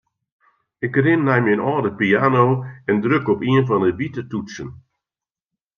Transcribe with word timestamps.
Ik 0.85 0.93
rin 1.05 1.21
nei 1.25 1.41
myn 1.43 1.63
âlde 1.71 1.91
piano 1.99 2.45
en 2.89 2.97
druk 3.03 3.25
op 3.33 3.39
ien 3.49 3.67
fan 3.67 3.83
'e 3.87 3.91
wite 3.97 4.21
toetsen. 4.31 4.69